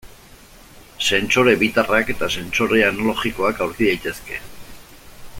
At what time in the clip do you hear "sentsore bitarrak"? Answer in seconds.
1.09-2.09